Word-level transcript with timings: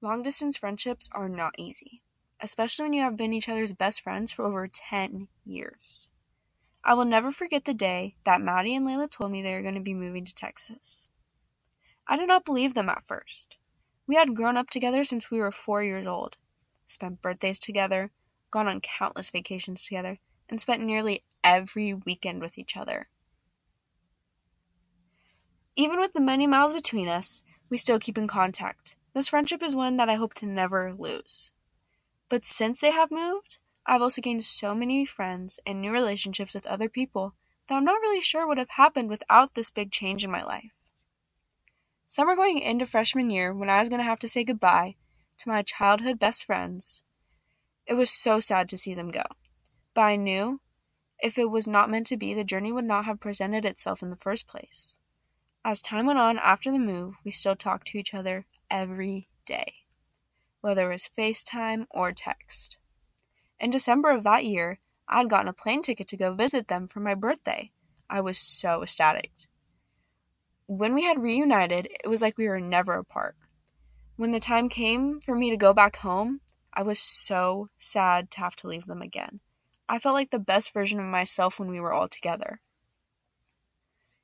Long 0.00 0.22
distance 0.22 0.56
friendships 0.56 1.08
are 1.12 1.28
not 1.28 1.56
easy, 1.58 2.02
especially 2.40 2.84
when 2.84 2.92
you 2.92 3.02
have 3.02 3.16
been 3.16 3.32
each 3.32 3.48
other's 3.48 3.72
best 3.72 4.00
friends 4.00 4.30
for 4.30 4.44
over 4.44 4.68
10 4.68 5.26
years. 5.44 6.08
I 6.84 6.94
will 6.94 7.04
never 7.04 7.32
forget 7.32 7.64
the 7.64 7.74
day 7.74 8.14
that 8.24 8.40
Maddie 8.40 8.76
and 8.76 8.86
Layla 8.86 9.10
told 9.10 9.32
me 9.32 9.42
they 9.42 9.54
were 9.54 9.62
going 9.62 9.74
to 9.74 9.80
be 9.80 9.94
moving 9.94 10.24
to 10.24 10.34
Texas. 10.34 11.08
I 12.06 12.16
did 12.16 12.28
not 12.28 12.44
believe 12.44 12.74
them 12.74 12.88
at 12.88 13.06
first. 13.06 13.56
We 14.06 14.14
had 14.14 14.36
grown 14.36 14.56
up 14.56 14.70
together 14.70 15.02
since 15.02 15.30
we 15.30 15.38
were 15.40 15.50
four 15.50 15.82
years 15.82 16.06
old, 16.06 16.36
spent 16.86 17.20
birthdays 17.20 17.58
together, 17.58 18.12
gone 18.52 18.68
on 18.68 18.80
countless 18.80 19.30
vacations 19.30 19.84
together, 19.84 20.18
and 20.48 20.60
spent 20.60 20.80
nearly 20.80 21.24
every 21.42 21.92
weekend 21.92 22.40
with 22.40 22.56
each 22.56 22.76
other. 22.76 23.08
Even 25.74 25.98
with 25.98 26.12
the 26.12 26.20
many 26.20 26.46
miles 26.46 26.72
between 26.72 27.08
us, 27.08 27.42
we 27.68 27.76
still 27.76 27.98
keep 27.98 28.16
in 28.16 28.28
contact. 28.28 28.96
This 29.14 29.28
friendship 29.28 29.62
is 29.62 29.74
one 29.74 29.96
that 29.96 30.08
I 30.08 30.14
hope 30.14 30.34
to 30.34 30.46
never 30.46 30.92
lose. 30.92 31.52
But 32.28 32.44
since 32.44 32.80
they 32.80 32.90
have 32.90 33.10
moved, 33.10 33.58
I've 33.86 34.02
also 34.02 34.20
gained 34.20 34.44
so 34.44 34.74
many 34.74 35.06
friends 35.06 35.58
and 35.66 35.80
new 35.80 35.90
relationships 35.90 36.54
with 36.54 36.66
other 36.66 36.88
people 36.88 37.34
that 37.68 37.76
I'm 37.76 37.84
not 37.84 38.00
really 38.00 38.20
sure 38.20 38.46
would 38.46 38.58
have 38.58 38.70
happened 38.70 39.08
without 39.08 39.54
this 39.54 39.70
big 39.70 39.90
change 39.90 40.24
in 40.24 40.30
my 40.30 40.42
life. 40.42 40.72
Summer 42.06 42.36
going 42.36 42.58
into 42.58 42.86
freshman 42.86 43.30
year, 43.30 43.54
when 43.54 43.70
I 43.70 43.80
was 43.80 43.88
going 43.88 44.00
to 44.00 44.04
have 44.04 44.18
to 44.20 44.28
say 44.28 44.44
goodbye 44.44 44.96
to 45.38 45.48
my 45.48 45.62
childhood 45.62 46.18
best 46.18 46.44
friends, 46.44 47.02
it 47.86 47.94
was 47.94 48.10
so 48.10 48.40
sad 48.40 48.68
to 48.68 48.78
see 48.78 48.94
them 48.94 49.10
go. 49.10 49.24
But 49.94 50.02
I 50.02 50.16
knew 50.16 50.60
if 51.20 51.38
it 51.38 51.50
was 51.50 51.66
not 51.66 51.90
meant 51.90 52.06
to 52.08 52.16
be, 52.16 52.34
the 52.34 52.44
journey 52.44 52.72
would 52.72 52.84
not 52.84 53.04
have 53.04 53.20
presented 53.20 53.64
itself 53.64 54.02
in 54.02 54.10
the 54.10 54.16
first 54.16 54.46
place. 54.46 54.98
As 55.64 55.82
time 55.82 56.06
went 56.06 56.18
on 56.18 56.38
after 56.38 56.70
the 56.70 56.78
move, 56.78 57.14
we 57.24 57.30
still 57.30 57.56
talked 57.56 57.88
to 57.88 57.98
each 57.98 58.14
other 58.14 58.46
every 58.70 59.28
day, 59.46 59.74
whether 60.60 60.90
it 60.90 60.94
was 60.94 61.10
FaceTime 61.16 61.86
or 61.90 62.12
text. 62.12 62.78
In 63.60 63.70
December 63.70 64.10
of 64.10 64.24
that 64.24 64.44
year, 64.44 64.78
I 65.08 65.18
had 65.18 65.30
gotten 65.30 65.48
a 65.48 65.52
plane 65.52 65.82
ticket 65.82 66.08
to 66.08 66.16
go 66.16 66.34
visit 66.34 66.68
them 66.68 66.86
for 66.86 67.00
my 67.00 67.14
birthday. 67.14 67.70
I 68.10 68.20
was 68.20 68.38
so 68.38 68.82
ecstatic. 68.82 69.32
When 70.66 70.94
we 70.94 71.04
had 71.04 71.22
reunited, 71.22 71.88
it 72.04 72.08
was 72.08 72.20
like 72.20 72.36
we 72.36 72.48
were 72.48 72.60
never 72.60 72.94
apart. 72.94 73.36
When 74.16 74.32
the 74.32 74.40
time 74.40 74.68
came 74.68 75.20
for 75.20 75.34
me 75.34 75.50
to 75.50 75.56
go 75.56 75.72
back 75.72 75.96
home, 75.96 76.40
I 76.74 76.82
was 76.82 76.98
so 76.98 77.68
sad 77.78 78.30
to 78.32 78.40
have 78.40 78.56
to 78.56 78.68
leave 78.68 78.86
them 78.86 79.00
again. 79.00 79.40
I 79.88 79.98
felt 79.98 80.14
like 80.14 80.30
the 80.30 80.38
best 80.38 80.72
version 80.72 81.00
of 81.00 81.06
myself 81.06 81.58
when 81.58 81.70
we 81.70 81.80
were 81.80 81.92
all 81.92 82.08
together. 82.08 82.60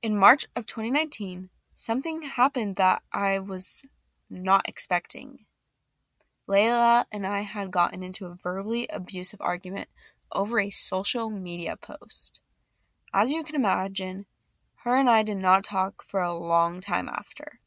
In 0.00 0.16
March 0.16 0.46
of 0.54 0.66
2019, 0.66 1.50
something 1.74 2.22
happened 2.22 2.76
that 2.76 3.02
I 3.12 3.40
was 3.40 3.84
not 4.30 4.68
expecting. 4.68 5.46
Layla 6.48 7.04
and 7.12 7.26
I 7.26 7.42
had 7.42 7.70
gotten 7.70 8.02
into 8.02 8.26
a 8.26 8.34
verbally 8.34 8.86
abusive 8.90 9.40
argument 9.40 9.88
over 10.32 10.58
a 10.60 10.70
social 10.70 11.30
media 11.30 11.76
post. 11.76 12.40
As 13.12 13.30
you 13.30 13.42
can 13.42 13.54
imagine, 13.54 14.26
her 14.82 14.96
and 14.96 15.10
I 15.10 15.22
did 15.22 15.36
not 15.36 15.64
talk 15.64 16.04
for 16.06 16.20
a 16.20 16.34
long 16.34 16.80
time 16.80 17.08
after. 17.08 17.60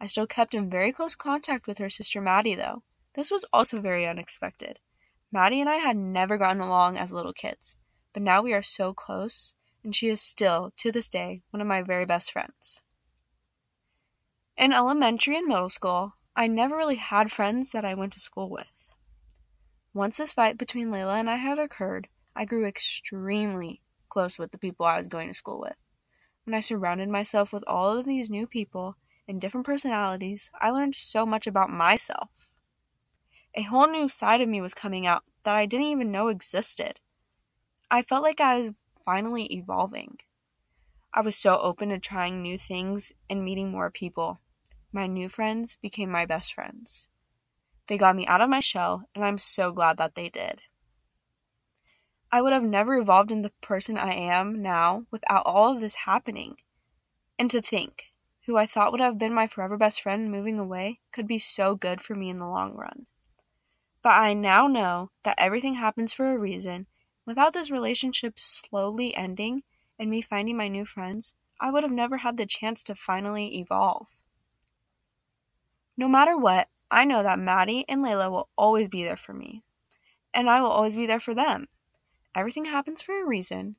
I 0.00 0.06
still 0.06 0.26
kept 0.26 0.54
in 0.54 0.70
very 0.70 0.92
close 0.92 1.14
contact 1.14 1.66
with 1.66 1.78
her 1.78 1.88
sister 1.88 2.20
Maddie, 2.20 2.54
though. 2.54 2.82
This 3.14 3.30
was 3.30 3.44
also 3.52 3.80
very 3.80 4.06
unexpected. 4.06 4.78
Maddie 5.32 5.60
and 5.60 5.70
I 5.70 5.76
had 5.76 5.96
never 5.96 6.36
gotten 6.36 6.60
along 6.60 6.98
as 6.98 7.12
little 7.12 7.32
kids, 7.32 7.76
but 8.12 8.22
now 8.22 8.42
we 8.42 8.52
are 8.52 8.62
so 8.62 8.92
close, 8.92 9.54
and 9.82 9.94
she 9.94 10.08
is 10.08 10.20
still, 10.20 10.72
to 10.78 10.92
this 10.92 11.08
day, 11.08 11.42
one 11.50 11.60
of 11.60 11.66
my 11.66 11.82
very 11.82 12.04
best 12.04 12.32
friends. 12.32 12.82
In 14.58 14.72
elementary 14.72 15.36
and 15.36 15.46
middle 15.46 15.68
school, 15.68 16.14
I 16.34 16.46
never 16.46 16.78
really 16.78 16.96
had 16.96 17.30
friends 17.30 17.72
that 17.72 17.84
I 17.84 17.92
went 17.92 18.14
to 18.14 18.20
school 18.20 18.48
with. 18.48 18.72
Once 19.92 20.16
this 20.16 20.32
fight 20.32 20.56
between 20.56 20.90
Layla 20.90 21.20
and 21.20 21.28
I 21.28 21.36
had 21.36 21.58
occurred, 21.58 22.08
I 22.34 22.46
grew 22.46 22.64
extremely 22.64 23.82
close 24.08 24.38
with 24.38 24.52
the 24.52 24.58
people 24.58 24.86
I 24.86 24.96
was 24.96 25.08
going 25.08 25.28
to 25.28 25.34
school 25.34 25.60
with. 25.60 25.76
When 26.44 26.54
I 26.54 26.60
surrounded 26.60 27.10
myself 27.10 27.52
with 27.52 27.64
all 27.66 27.98
of 27.98 28.06
these 28.06 28.30
new 28.30 28.46
people 28.46 28.96
and 29.28 29.42
different 29.42 29.66
personalities, 29.66 30.50
I 30.58 30.70
learned 30.70 30.94
so 30.94 31.26
much 31.26 31.46
about 31.46 31.68
myself. 31.68 32.48
A 33.54 33.62
whole 33.62 33.88
new 33.88 34.08
side 34.08 34.40
of 34.40 34.48
me 34.48 34.62
was 34.62 34.72
coming 34.72 35.06
out 35.06 35.24
that 35.44 35.54
I 35.54 35.66
didn't 35.66 35.88
even 35.88 36.10
know 36.10 36.28
existed. 36.28 36.98
I 37.90 38.00
felt 38.00 38.22
like 38.22 38.40
I 38.40 38.58
was 38.58 38.70
finally 39.04 39.44
evolving. 39.52 40.16
I 41.12 41.20
was 41.20 41.36
so 41.36 41.58
open 41.58 41.90
to 41.90 41.98
trying 41.98 42.40
new 42.40 42.56
things 42.56 43.12
and 43.28 43.44
meeting 43.44 43.70
more 43.70 43.90
people 43.90 44.40
my 44.92 45.06
new 45.06 45.28
friends 45.28 45.78
became 45.80 46.10
my 46.10 46.26
best 46.26 46.54
friends. 46.54 47.08
They 47.86 47.98
got 47.98 48.16
me 48.16 48.26
out 48.26 48.40
of 48.40 48.50
my 48.50 48.60
shell, 48.60 49.08
and 49.14 49.24
I'm 49.24 49.38
so 49.38 49.72
glad 49.72 49.96
that 49.98 50.14
they 50.14 50.28
did. 50.28 50.62
I 52.32 52.42
would 52.42 52.52
have 52.52 52.64
never 52.64 52.96
evolved 52.96 53.30
into 53.30 53.48
the 53.48 53.66
person 53.66 53.96
I 53.96 54.12
am 54.12 54.60
now 54.60 55.06
without 55.10 55.46
all 55.46 55.72
of 55.72 55.80
this 55.80 55.94
happening. 55.94 56.56
And 57.38 57.50
to 57.50 57.62
think, 57.62 58.12
who 58.46 58.56
I 58.56 58.66
thought 58.66 58.92
would 58.92 59.00
have 59.00 59.18
been 59.18 59.32
my 59.32 59.46
forever 59.46 59.76
best 59.76 60.00
friend 60.00 60.30
moving 60.30 60.58
away 60.58 61.00
could 61.12 61.26
be 61.26 61.38
so 61.38 61.74
good 61.76 62.00
for 62.00 62.14
me 62.14 62.28
in 62.28 62.38
the 62.38 62.46
long 62.46 62.74
run. 62.74 63.06
But 64.02 64.20
I 64.20 64.34
now 64.34 64.66
know 64.66 65.10
that 65.24 65.38
everything 65.38 65.74
happens 65.74 66.12
for 66.12 66.32
a 66.32 66.38
reason. 66.38 66.86
Without 67.24 67.52
this 67.52 67.70
relationship 67.70 68.38
slowly 68.38 69.14
ending 69.16 69.62
and 69.98 70.10
me 70.10 70.22
finding 70.22 70.56
my 70.56 70.68
new 70.68 70.84
friends, 70.84 71.34
I 71.60 71.70
would 71.70 71.82
have 71.82 71.92
never 71.92 72.18
had 72.18 72.36
the 72.36 72.46
chance 72.46 72.82
to 72.84 72.94
finally 72.94 73.58
evolve. 73.58 74.08
No 75.96 76.08
matter 76.08 76.36
what, 76.36 76.68
I 76.90 77.04
know 77.04 77.22
that 77.22 77.38
Maddie 77.38 77.84
and 77.88 78.04
Layla 78.04 78.30
will 78.30 78.48
always 78.56 78.88
be 78.88 79.02
there 79.02 79.16
for 79.16 79.32
me, 79.32 79.62
and 80.34 80.48
I 80.48 80.60
will 80.60 80.70
always 80.70 80.96
be 80.96 81.06
there 81.06 81.20
for 81.20 81.34
them. 81.34 81.68
Everything 82.34 82.66
happens 82.66 83.00
for 83.00 83.20
a 83.20 83.26
reason, 83.26 83.76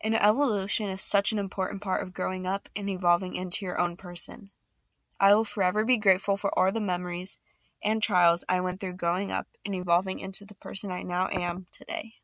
and 0.00 0.20
evolution 0.20 0.88
is 0.88 1.00
such 1.00 1.30
an 1.30 1.38
important 1.38 1.80
part 1.80 2.02
of 2.02 2.12
growing 2.12 2.46
up 2.46 2.68
and 2.74 2.90
evolving 2.90 3.36
into 3.36 3.64
your 3.64 3.80
own 3.80 3.96
person. 3.96 4.50
I 5.20 5.34
will 5.34 5.44
forever 5.44 5.84
be 5.84 5.96
grateful 5.96 6.36
for 6.36 6.56
all 6.58 6.72
the 6.72 6.80
memories 6.80 7.38
and 7.82 8.02
trials 8.02 8.44
I 8.48 8.60
went 8.60 8.80
through 8.80 8.94
growing 8.94 9.30
up 9.30 9.46
and 9.64 9.74
evolving 9.74 10.18
into 10.18 10.44
the 10.44 10.54
person 10.54 10.90
I 10.90 11.02
now 11.02 11.28
am 11.30 11.66
today. 11.70 12.14